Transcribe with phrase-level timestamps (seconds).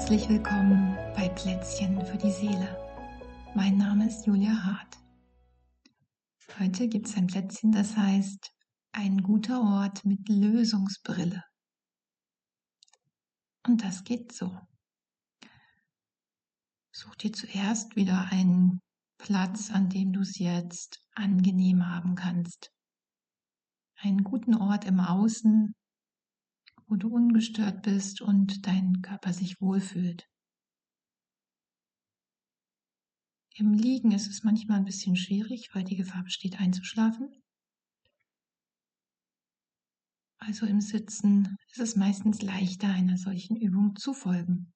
[0.00, 2.74] Herzlich willkommen bei Plätzchen für die Seele.
[3.54, 4.96] Mein Name ist Julia Hart.
[6.58, 8.50] Heute gibt es ein Plätzchen, das heißt
[8.92, 11.44] ein guter Ort mit Lösungsbrille.
[13.66, 14.58] Und das geht so.
[16.92, 18.80] Such dir zuerst wieder einen
[19.18, 22.72] Platz, an dem du es jetzt angenehm haben kannst.
[23.96, 25.74] Einen guten Ort im Außen,
[26.90, 30.28] wo du ungestört bist und dein Körper sich wohlfühlt.
[33.54, 37.30] Im Liegen ist es manchmal ein bisschen schwierig, weil die Gefahr besteht, einzuschlafen.
[40.38, 44.72] Also im Sitzen ist es meistens leichter, einer solchen Übung zu folgen.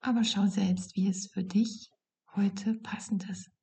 [0.00, 1.88] Aber schau selbst, wie es für dich
[2.34, 3.53] heute passend ist.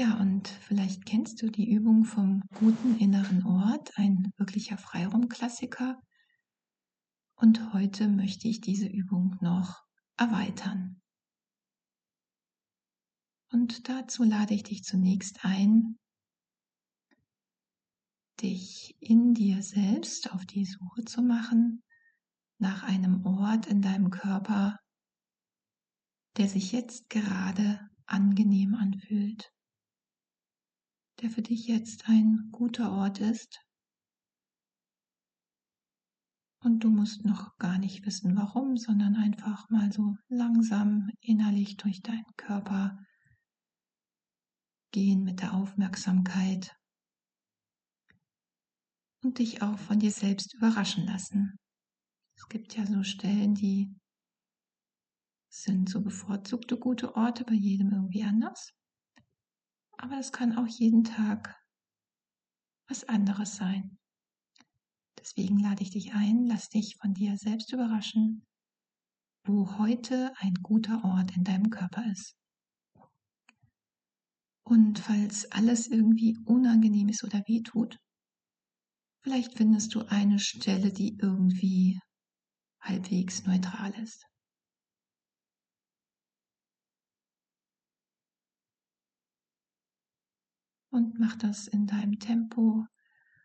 [0.00, 6.00] Ja, und vielleicht kennst du die Übung vom guten inneren Ort, ein wirklicher Freiraumklassiker.
[7.34, 9.84] Und heute möchte ich diese Übung noch
[10.16, 11.02] erweitern.
[13.52, 15.98] Und dazu lade ich dich zunächst ein,
[18.40, 21.82] dich in dir selbst auf die Suche zu machen
[22.56, 24.78] nach einem Ort in deinem Körper,
[26.38, 29.52] der sich jetzt gerade angenehm anfühlt
[31.20, 33.60] der für dich jetzt ein guter Ort ist.
[36.62, 42.02] Und du musst noch gar nicht wissen, warum, sondern einfach mal so langsam innerlich durch
[42.02, 42.98] deinen Körper
[44.92, 46.76] gehen mit der Aufmerksamkeit
[49.22, 51.58] und dich auch von dir selbst überraschen lassen.
[52.36, 53.94] Es gibt ja so Stellen, die
[55.48, 58.72] sind so bevorzugte gute Orte, bei jedem irgendwie anders
[60.02, 61.56] aber es kann auch jeden Tag
[62.88, 63.98] was anderes sein.
[65.18, 68.46] Deswegen lade ich dich ein, lass dich von dir selbst überraschen,
[69.44, 72.34] wo heute ein guter Ort in deinem Körper ist.
[74.64, 77.98] Und falls alles irgendwie unangenehm ist oder weh tut,
[79.22, 82.00] vielleicht findest du eine Stelle, die irgendwie
[82.80, 84.29] halbwegs neutral ist.
[90.90, 92.86] Und mach das in deinem Tempo.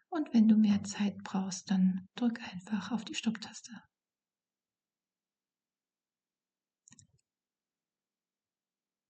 [0.10, 3.72] Und wenn du mehr Zeit brauchst, dann drück einfach auf die Stopptaste.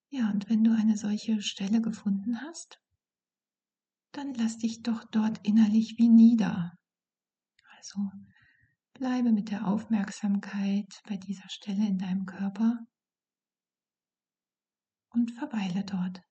[0.10, 2.80] Ja, und wenn du eine solche Stelle gefunden hast,
[4.14, 6.78] dann lass dich doch dort innerlich wie nieder.
[7.76, 8.00] Also
[8.94, 12.80] bleibe mit der Aufmerksamkeit bei dieser Stelle in deinem Körper
[15.10, 16.22] und verweile dort.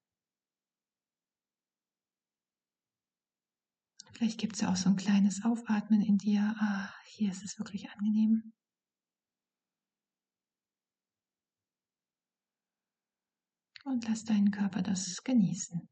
[4.15, 6.55] Vielleicht gibt es ja auch so ein kleines Aufatmen in dir.
[6.59, 8.53] Ah, hier ist es wirklich angenehm.
[13.85, 15.89] Und lass deinen Körper das genießen.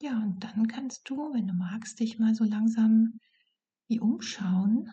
[0.00, 3.18] Ja, und dann kannst du, wenn du magst, dich mal so langsam
[3.88, 4.92] wie umschauen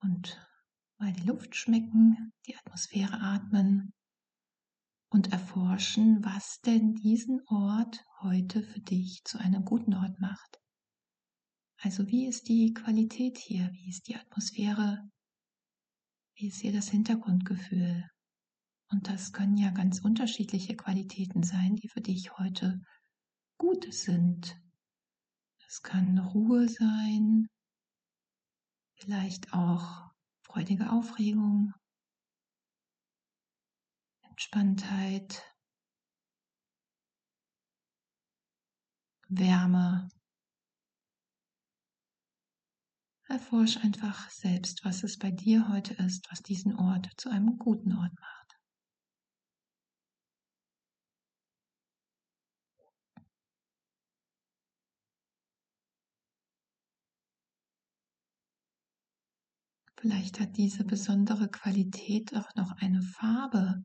[0.00, 0.40] und
[0.98, 3.92] mal die Luft schmecken, die Atmosphäre atmen
[5.10, 10.58] und erforschen, was denn diesen Ort heute für dich zu einem guten Ort macht.
[11.78, 15.08] Also wie ist die Qualität hier, wie ist die Atmosphäre,
[16.36, 18.04] wie ist hier das Hintergrundgefühl.
[18.88, 22.80] Und das können ja ganz unterschiedliche Qualitäten sein, die für dich heute
[23.58, 24.56] gut sind.
[25.66, 27.48] Es kann Ruhe sein,
[28.94, 30.05] vielleicht auch
[30.56, 31.74] freudige Aufregung,
[34.22, 35.42] Entspanntheit,
[39.28, 40.08] Wärme.
[43.28, 47.92] Erforsch einfach selbst, was es bei dir heute ist, was diesen Ort zu einem guten
[47.92, 48.45] Ort macht.
[59.98, 63.82] Vielleicht hat diese besondere Qualität auch noch eine Farbe,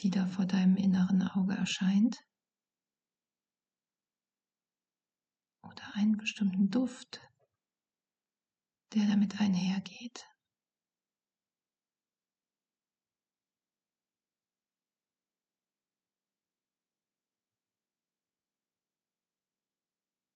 [0.00, 2.18] die da vor deinem inneren Auge erscheint.
[5.62, 7.20] Oder einen bestimmten Duft,
[8.94, 10.26] der damit einhergeht.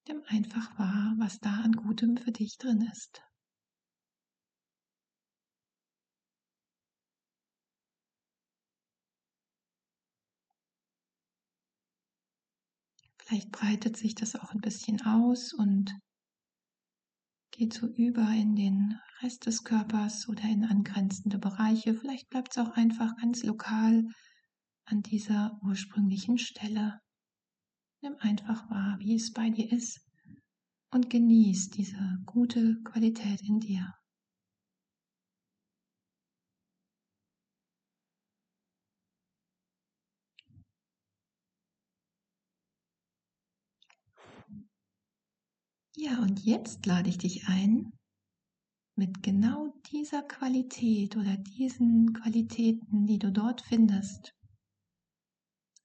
[0.07, 3.26] Nimm einfach wahr, was da an Gutem für dich drin ist.
[13.27, 15.99] Vielleicht breitet sich das auch ein bisschen aus und
[17.51, 21.95] geht so über in den Rest des Körpers oder in angrenzende Bereiche.
[21.95, 24.05] Vielleicht bleibt es auch einfach ganz lokal
[24.85, 27.01] an dieser ursprünglichen Stelle.
[28.01, 30.07] Nimm einfach wahr, wie es bei dir ist
[30.93, 33.93] und genieß diese gute Qualität in dir.
[45.99, 47.91] Ja, und jetzt lade ich dich ein,
[48.97, 54.35] mit genau dieser Qualität oder diesen Qualitäten, die du dort findest,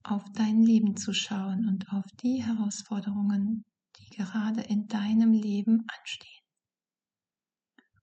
[0.03, 3.63] auf dein Leben zu schauen und auf die Herausforderungen,
[3.95, 6.43] die gerade in deinem Leben anstehen.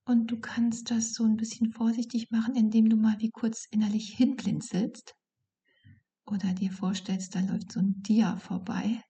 [0.05, 4.15] Und du kannst das so ein bisschen vorsichtig machen, indem du mal wie kurz innerlich
[4.15, 5.13] hinblinzelst
[6.25, 9.03] oder dir vorstellst, da läuft so ein Dia vorbei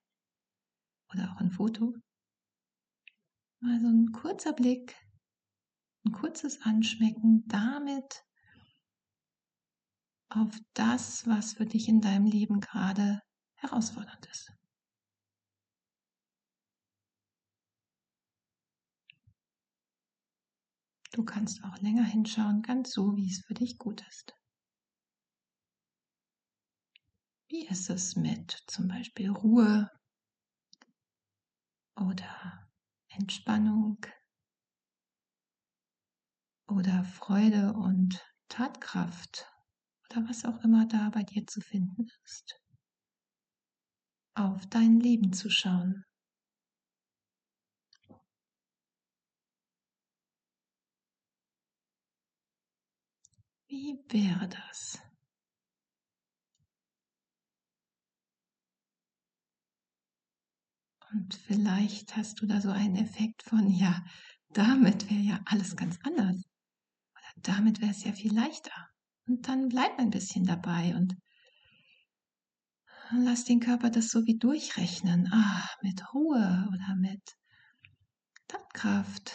[1.13, 1.95] oder auch ein Foto
[3.61, 4.95] mal so ein kurzer Blick,
[6.05, 8.23] ein kurzes Anschmecken damit
[10.29, 13.21] auf das, was für dich in deinem Leben gerade
[13.55, 14.51] herausfordernd ist.
[21.11, 24.35] Du kannst auch länger hinschauen, ganz so, wie es für dich gut ist.
[27.47, 29.89] Wie ist es mit zum Beispiel Ruhe
[31.95, 32.68] oder
[33.19, 33.97] Entspannung
[36.69, 39.45] oder Freude und Tatkraft
[40.09, 42.61] oder was auch immer da bei dir zu finden ist,
[44.35, 46.05] auf dein Leben zu schauen.
[53.67, 55.08] Wie wäre das?
[61.11, 64.03] Und vielleicht hast du da so einen Effekt von, ja,
[64.53, 66.43] damit wäre ja alles ganz anders.
[67.13, 68.89] Oder damit wäre es ja viel leichter.
[69.27, 71.15] Und dann bleib ein bisschen dabei und
[73.11, 75.29] lass den Körper das so wie durchrechnen.
[75.31, 77.21] Ah, mit Ruhe oder mit
[78.47, 79.33] Tatkraft.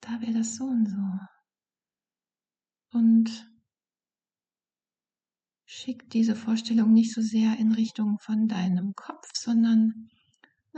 [0.00, 2.98] Da wäre das so und so.
[2.98, 3.50] Und
[5.66, 10.10] schick diese Vorstellung nicht so sehr in Richtung von deinem Kopf, sondern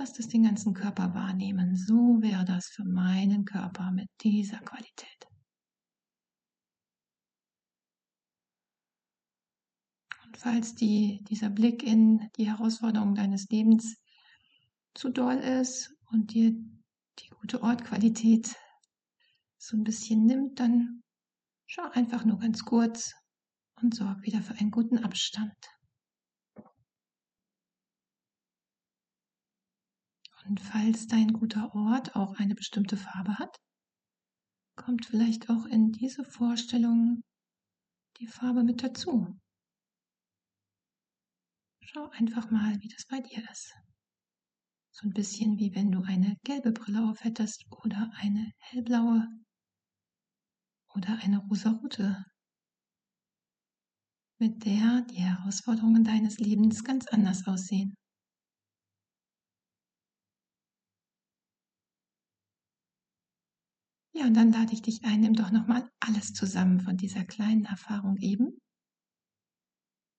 [0.01, 1.77] Lass es den ganzen Körper wahrnehmen.
[1.77, 5.29] So wäre das für meinen Körper mit dieser Qualität.
[10.25, 13.99] Und falls die, dieser Blick in die Herausforderungen deines Lebens
[14.95, 16.53] zu doll ist und dir
[17.19, 18.57] die gute Ortqualität
[19.59, 21.03] so ein bisschen nimmt, dann
[21.67, 23.13] schau einfach nur ganz kurz
[23.83, 25.53] und sorg wieder für einen guten Abstand.
[30.47, 33.57] Und falls dein guter Ort auch eine bestimmte Farbe hat,
[34.77, 37.23] kommt vielleicht auch in diese Vorstellung
[38.19, 39.39] die Farbe mit dazu.
[41.83, 43.75] Schau einfach mal, wie das bei dir ist.
[44.93, 49.29] So ein bisschen wie wenn du eine gelbe Brille aufhättest oder eine hellblaue
[50.95, 52.25] oder eine rosarote,
[54.39, 57.95] mit der die Herausforderungen deines Lebens ganz anders aussehen.
[64.13, 67.65] Ja, und dann lade ich dich ein, nimm doch nochmal alles zusammen von dieser kleinen
[67.65, 68.61] Erfahrung eben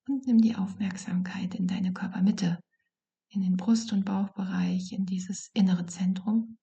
[0.07, 2.60] und nimm die Aufmerksamkeit in deine Körpermitte,
[3.29, 6.57] in den Brust- und Bauchbereich, in dieses innere Zentrum.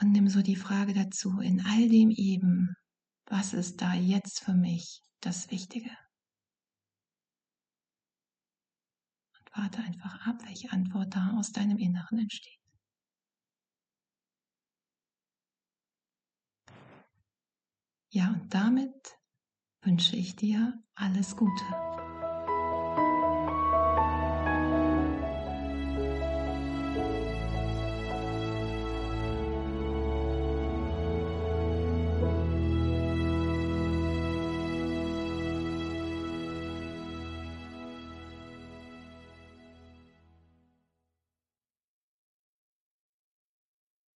[0.00, 2.74] Und nimm so die Frage dazu, in all dem eben,
[3.26, 5.90] was ist da jetzt für mich das Wichtige?
[9.38, 12.59] Und warte einfach ab, welche Antwort da aus deinem Inneren entsteht.
[18.12, 19.16] Ja, und damit
[19.82, 21.89] wünsche ich dir alles Gute.